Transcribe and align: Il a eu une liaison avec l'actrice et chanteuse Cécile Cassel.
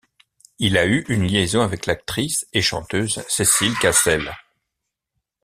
Il 0.57 0.79
a 0.79 0.87
eu 0.87 1.05
une 1.09 1.27
liaison 1.27 1.61
avec 1.61 1.85
l'actrice 1.85 2.47
et 2.53 2.63
chanteuse 2.63 3.23
Cécile 3.29 3.77
Cassel. 3.79 4.31